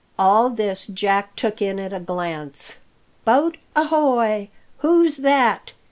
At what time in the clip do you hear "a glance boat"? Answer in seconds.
1.93-3.57